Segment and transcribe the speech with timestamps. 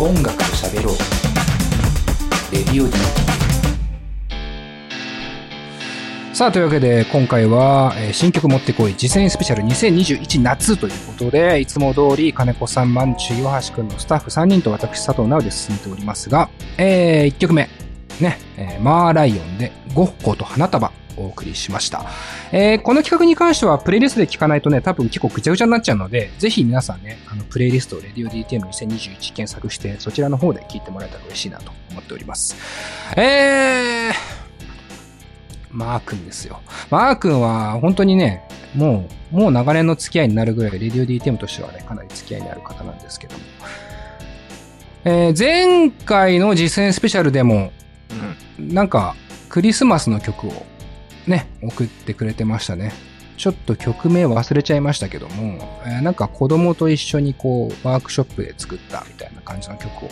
[0.00, 0.96] 音楽と喋ろう。
[2.52, 2.92] レディオ D
[6.32, 8.94] さあというわけで今回は、えー新曲持ってこい。
[8.96, 17.68] 実践スペシャル2021夏ということでいつも通り金子さんマンチ岩橋くんのスタッフ3人と私佐藤直で進めておりますが、え1曲目。
[18.20, 20.92] ね、えーマーライオンでゴッホと花束。
[21.18, 22.06] お送りしました。
[22.52, 32.56] えーこの企画に関してはプレイリストで聞かないとね、多分結構ぐちゃぐちゃになっちゃうので、ぜひ皆さんね、あの、プレイリストを RadioDTM2021 検索して、そちらの方で聞いてもらえたら嬉しいなと思っております。
[33.16, 34.12] えー、
[35.70, 36.60] マー君ですよ。
[36.90, 38.44] マー君は本当にね、
[38.74, 43.44] もう、もう長年の付き合いになるぐらい、RadioDTM としてはね、かなり付き合いにある方なんですけども。
[45.04, 47.72] えー前回の実践スペシャルでも、
[48.58, 49.14] なんか、
[49.48, 50.66] クリスマスの曲を
[51.28, 52.92] ね、送ってくれてましたね。
[53.36, 60.10] ちょっと曲名忘れちゃいましたけども、えーなんか子供と一緒にこう、ワークショップで作ったみたいな感じの曲を、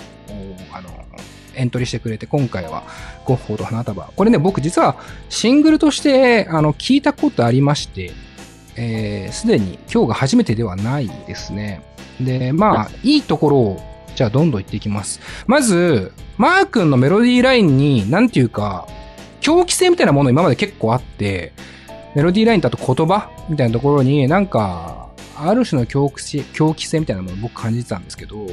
[0.72, 0.88] あの、
[1.56, 2.84] エントリーしてくれて、今回は
[3.24, 4.04] ゴッホと花束。
[4.14, 4.96] これね、僕実は
[5.28, 8.12] シングルとして、あの、聞いたことありまして、
[8.76, 11.82] えーすでに今日が初めてではないですね。
[12.20, 13.80] で、まあ、いいところを、
[14.14, 15.20] じゃあどんどん言っていきます。
[15.46, 18.86] まず、マー君のメロディーラインに、なんていうか、
[19.46, 21.52] 狂気性みたいなもの今まで結構あって、
[22.16, 28.44] メロディーラインだと言葉みたいなところになんか、ある種の狂気性狂気性みたいなものを僕感じてたんですけど、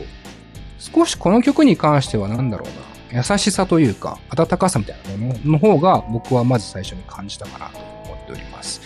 [0.78, 2.68] 少しこの曲に関しては何だろ
[3.12, 8.80] うな、優しさというか、温かさみたいなものの方が僕はまず最初に感じたかなと思っております。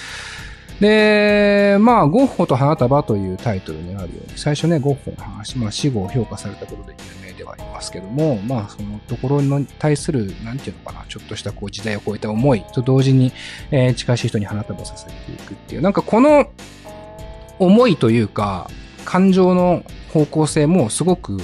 [0.80, 13.31] で、まあ、ゴッホと花束というタイトルにあるように、最初ね、ゴッホの話、まあ、死後を評価されたことで有名ではありますけども、まあ、そのところに対する、なんていうのかな、ちょっとしたこう時代を超えた思いと同時に、
[13.72, 16.52] えー近しい人に花束を捧げていくっていう、なんかこの
[17.59, 18.70] 思いというか、
[19.03, 19.83] 感情の
[20.14, 21.39] 方向性もすごく、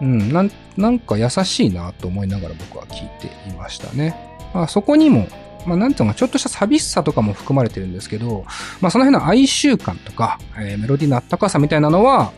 [0.00, 4.14] うん、なんなんか優しいなと思いながら僕は聞いていましたね。
[4.54, 5.28] まあ、そこにも、
[5.66, 8.44] まあ、なんていうのか、ちょっとした寂しさとかも含まれてるんですけど、
[8.80, 12.32] まあ、その辺の哀愁感とか、えーメロディーのあったかさみたいなのは、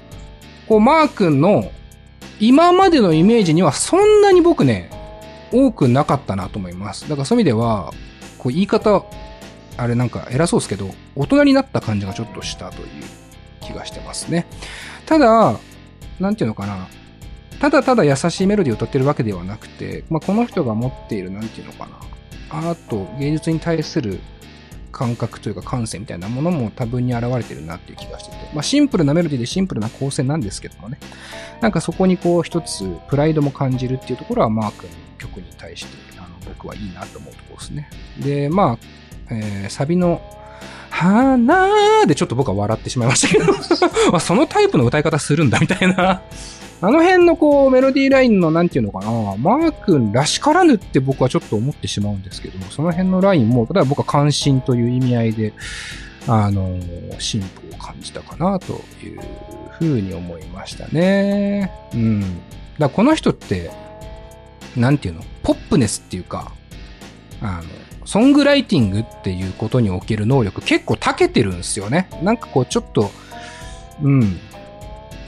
[0.66, 1.70] こう、マー君の
[2.40, 4.90] 今までのイメージにはそんなに僕ね、
[5.52, 7.08] 多くなかったなと思います。
[7.08, 7.92] だからそういう意味では、
[8.38, 9.04] こう言い方、
[9.76, 12.86] あれなんか偉そうですけど、大人になった感じがちょっとしたという
[13.60, 14.46] 気がしてますね。
[15.06, 15.58] ただ、
[16.18, 16.88] なんていうのかな。
[17.60, 22.00] ただただ優しいメロディーを歌ってるわけではなくて、まあ、この人が持っている、なんていうのかな。
[22.48, 24.18] アート、芸術に対する
[24.90, 30.98] 感覚というか感性みたいなものも多分に現れてるなっていう気がしてて、まあ、シンプルなメロディーでシンプルな構成なんですけどもね。
[31.60, 37.90] なんかそこにこう一つプライドも感じるっていうところはマー君の曲に対してあの僕はいいなと思うところですね。
[38.18, 40.22] で、まあ、えーサビの
[40.88, 43.38] 花でちょっと僕は笑ってしまいましたけ
[44.10, 46.22] ど、 そのタイプの歌い方するんだみたいな。
[46.82, 55.52] あの辺のこうメロディーラインのなんていうのかな、マー君らしからぬって僕はちょっと思ってしまうんですけども、その辺のラインも、例えば僕は関心という意味合いで、
[56.26, 56.78] あの、
[57.18, 58.72] 進歩を感じたかなと
[59.04, 59.20] いう
[59.78, 61.70] ふうに思いましたね。
[61.92, 62.20] うん。
[62.20, 62.38] だか
[62.78, 63.70] らこの人って、
[64.76, 66.52] なんていうの、ポップネスっていうか、
[67.42, 67.62] あの、
[68.06, 72.08] ソングライティングっていうことにおける能力結構長けてるんですよね。
[72.22, 73.10] なんかこうちょっと、
[74.02, 74.38] うん、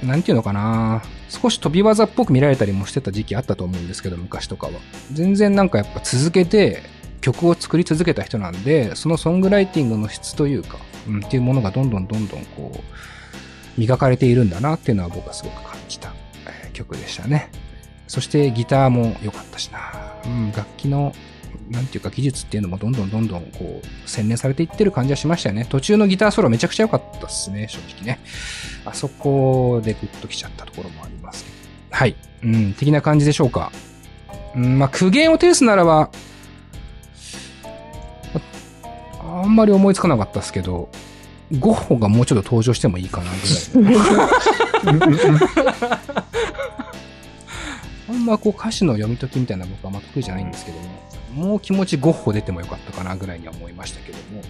[0.03, 1.03] なんていうのかな
[1.33, 4.75] 少し飛び技っぽく見られたりもしてた時期あったと思うんですけど、昔とかは。
[5.13, 6.83] 全然なんかやっぱ続けて
[7.23, 10.77] 曲を作り続けた人なんで、そのソングライティングの質というか、
[11.09, 16.13] うん、っていうものがどんどんどんどんこう、磨かれているんだなっていうのは僕はすごく感じた、
[16.47, 17.51] え曲でしたね。
[18.09, 20.15] そしてギターも良かったしな。
[20.27, 21.15] うん、楽器の、
[21.71, 25.67] なんていうか技術っていうのもどんどんどんどんこう、洗練されていってる感じはしましたよね。
[25.69, 28.21] 途中のギターソロめちゃくちゃ良かったですね、正直ね。
[28.85, 31.57] あそこでグッときちゃったところもありますけど。
[31.91, 32.17] はい。
[32.43, 33.73] うん、的な感じでしょうか。
[34.55, 36.11] うん、まあ、苦言を呈すならば、
[39.21, 40.91] ああんまり思いつかなかったですけど、
[41.59, 43.31] ゴッホがもうちょっと登場してもいいかな
[43.75, 43.95] ぐらい
[44.99, 45.39] の。
[48.09, 50.85] あんまこう歌詞の読み解きみたいな僕はあんま得意じゃないんですけども、
[51.35, 54.43] もう気持ちゴッホ出てもよかったかなぐらいには思いましたけども。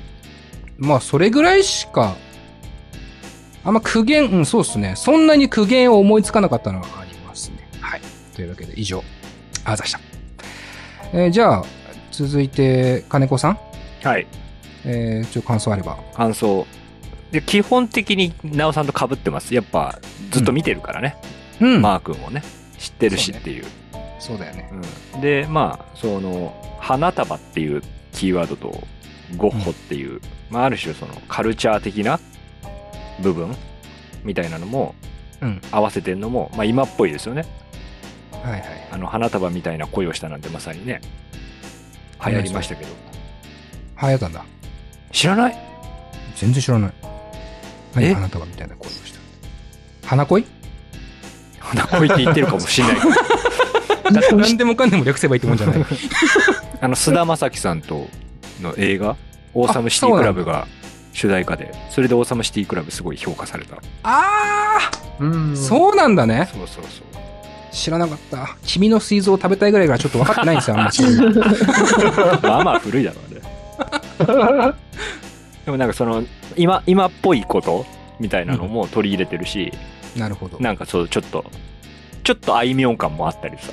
[0.79, 2.17] まあそれぐらいしか、
[3.65, 4.95] あんま苦言、うん、そうですね。
[4.97, 7.69] そんなに苦言を思いつかなかったのはありますね。
[7.81, 8.01] はい。
[8.35, 9.03] というわけで以上、
[9.65, 10.01] あざした。
[11.13, 11.65] えーじゃあ、
[12.11, 13.59] 続いて、金子さん
[14.03, 14.27] はい。
[14.85, 15.99] えー、ちょ感想あれば。
[16.15, 16.67] 感想。
[17.31, 19.55] で、基本的に、なおさんと被ってます。
[19.55, 19.99] やっぱ、
[20.31, 21.17] ずっと見てるからね。
[21.61, 21.83] うん。
[21.83, 22.43] マー君をね。
[22.79, 23.65] 知ってるしっていう。
[24.23, 24.71] そうだよね。
[25.15, 27.83] うんで、まあ、その、花束っていう
[28.13, 28.83] キーワードと、
[29.37, 32.21] ゴッホっていう、まあ、ある種その、カルチャー的な
[33.21, 33.55] 部分
[34.23, 34.95] みたいなのも、
[35.41, 35.61] うん。
[35.73, 37.45] 合わせてんのも、まあ、今っぽいですよね。
[38.45, 38.63] はいはい。
[38.93, 41.01] あの、花束みたいな恋をしたなんてまさにね、
[42.25, 42.91] 流行りましたけど。
[44.01, 44.45] 流行ったんだ。
[45.11, 45.59] 知らない？
[46.37, 46.93] 全然知らない。
[47.95, 48.15] 何え？
[48.15, 50.09] 花束みたいな恋をした。
[50.09, 50.47] 花恋？
[51.59, 52.97] 花恋って言ってるかもしれない
[54.11, 55.85] 何でもかんでも略せばいいってもんじゃない。
[56.81, 58.09] あの、菅田将暉さんと
[58.61, 59.17] の映画、
[59.55, 60.67] オーサムシティクラブが
[61.13, 63.77] 主題歌で、それでオーサムシティクラブすごい評価された。
[64.03, 64.91] あ
[65.21, 66.49] うんあそうなんだね。
[66.53, 67.13] そうそうそう。
[67.73, 68.57] 知らなかった。
[68.65, 72.43] 君の水蔵を食べたいぐらいからちょっと分かってないんですよ、あんまり。
[72.49, 73.41] まあまあ古いだろうね。
[75.65, 76.25] でもなんかその、
[76.57, 77.87] 今、今っぽいこと
[78.21, 79.73] みたいなのも取り入れてるし、
[80.17, 80.59] なるほど。
[80.61, 81.45] なんかそう、ちょっと、
[82.25, 83.73] ちょっとあいみょん感もあったりさ。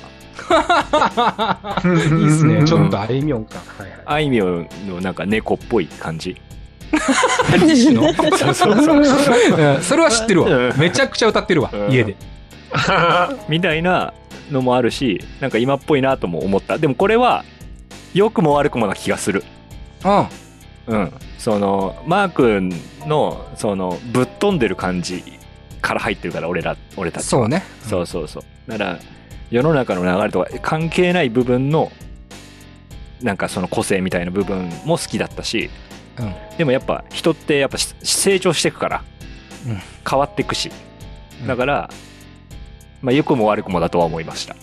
[1.84, 2.64] いいっすね。
[2.66, 3.60] ちょっとあいみょん感。
[3.78, 4.00] はいはい。
[4.06, 6.36] あいみょんのなんか猫っぽい感じ。
[7.66, 8.98] 西野そうそうそう。
[9.58, 10.48] うんそれは知ってるわ。
[10.48, 12.16] うんめちゃくちゃ歌ってるわう、ん家で。
[13.48, 14.12] みたいな
[14.50, 16.78] のもあるし、なんか今っぽいなとも思った。
[16.78, 17.44] でもこれは、
[18.14, 19.44] 良くも悪くもな気がする。
[20.04, 20.26] うん。
[20.86, 21.12] うん。
[21.38, 22.72] その、マー君
[23.06, 25.22] の、その、ぶっ飛んでる感じ
[25.80, 27.28] から入ってるから、俺ら、俺たちは。
[27.30, 27.64] そうね。
[27.82, 28.42] そうそうそう。
[28.70, 28.98] だから、
[29.50, 31.90] 世の中の流れとか関係ない部分の、
[33.22, 35.70] なんかその個性みたいな部分も好きだったし、
[36.18, 36.34] うん。
[36.56, 39.04] でもやっぱ人ってやっぱし成長していくから、
[39.66, 40.70] うん変わっていくし、
[41.42, 41.90] うんだから、
[43.02, 44.56] まあ良くも悪くもだとは思いました。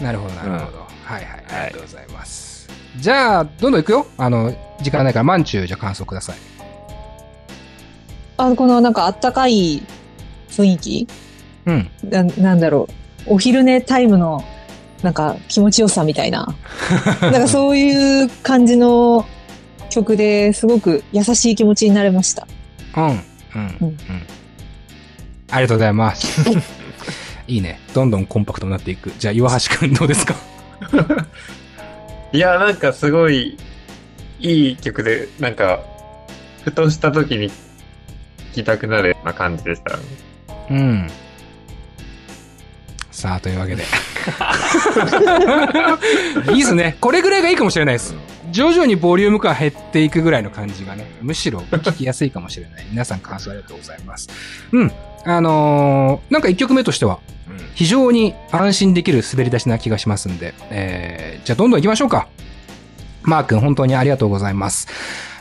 [0.00, 0.78] なるほど、なるほど。
[0.78, 1.44] うんはいはい。
[1.48, 2.68] ありがとうございます。
[2.98, 4.06] じゃあ、どんどんいくよ。
[4.18, 6.36] あの、時間ないから、まんちゅう、じゃあ感想ください。
[8.36, 9.82] あ、このなんかあったかい
[10.50, 11.08] 雰囲気？
[11.66, 11.90] うん。
[12.04, 12.92] ななんだろう。
[13.30, 14.44] お昼寝タイムの
[15.02, 16.54] なんか気持ちよさみたいな。
[17.22, 19.26] なんかそういう感じの
[19.90, 22.46] 曲ですごく優しい気持ちになれました。
[22.96, 23.04] うん。
[23.06, 23.18] うん。
[23.54, 23.96] うん。
[25.50, 26.42] ありがとうございます。
[27.48, 27.80] いいね。
[27.94, 29.12] どんどんコンパクトになっていく。
[29.18, 30.34] じゃあ、岩橋くんどうですか？
[32.32, 33.56] いや、なんかすごい
[34.40, 35.80] いい曲で、なんか、
[36.64, 37.54] ふとした時に聴
[38.52, 39.98] きたくなるような感じでした。
[40.70, 41.08] うん。
[43.18, 43.82] さあ、というわけで。
[46.54, 46.96] いいっすね。
[47.00, 48.14] これぐらいがいいかもしれないです。
[48.52, 52.86] 徐々にボリューム感減っていくぐらいの感じがね、むしろ聞きやすいかもしれない。
[52.92, 54.28] 皆さん感想ありがとうございます。
[54.70, 54.92] うん。
[55.24, 57.18] あのーなんか一曲目としては、
[57.74, 62.28] 非常に安心できる滑り出しな気がしますんで、えー、じゃあどんどん行きましょうか。
[63.22, 64.86] マー君、本当にありがとうございます。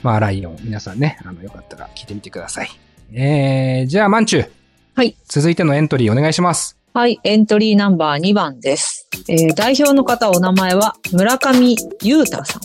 [0.01, 2.71] まあ、ライオン、皆さんね、あの、よかったら聞いてみてください。
[3.13, 4.49] えー、じゃあ、マンチュ。
[4.95, 5.15] はい。
[5.27, 6.76] 続いてのエントリーお願いします。
[6.97, 9.07] はい、エントリーナンバー2番です。
[9.29, 12.61] えー代表の方お名前は村上裕太さん。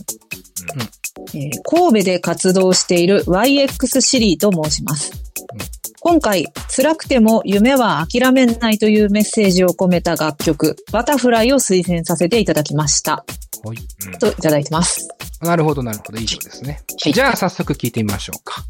[1.37, 5.13] えー神戸で活動している YX シリーと申します。
[6.01, 13.27] 今回、辛くても夢は諦めないというメッセージを込めた楽曲、バタフライを推薦させていただきました。
[13.63, 14.19] はい。
[14.19, 15.11] といただいてます。
[15.43, 16.19] なるほど、なるほど。
[16.19, 16.81] 以上ですね。
[17.03, 18.65] はいじゃあ、早速聞いてみましょうか。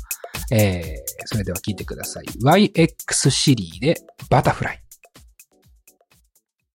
[0.50, 0.82] えー、
[1.26, 2.24] それでは聞いてください。
[2.44, 3.94] YX シリーで
[4.28, 4.81] バタフライ。